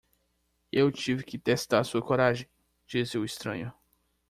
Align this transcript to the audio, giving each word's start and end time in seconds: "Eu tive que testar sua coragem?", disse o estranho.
"Eu 0.71 0.91
tive 0.91 1.23
que 1.23 1.37
testar 1.37 1.83
sua 1.83 2.01
coragem?", 2.01 2.49
disse 2.87 3.19
o 3.19 3.23
estranho. 3.23 3.71